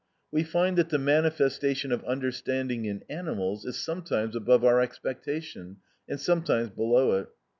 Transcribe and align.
We 0.31 0.41
find 0.41 0.79
that 0.79 0.89
the 0.89 0.97
manifestation 0.97 1.91
of 1.91 2.03
understanding 2.05 2.85
in 2.85 3.03
animals 3.07 3.65
is 3.65 3.77
sometimes 3.77 4.35
above 4.35 4.63
our 4.65 4.81
expectation, 4.81 5.77
and 6.09 6.19
sometimes 6.19 6.71
below 6.71 7.11
it. 7.19 7.27